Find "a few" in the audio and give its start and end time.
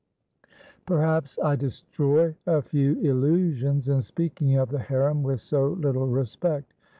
2.47-2.99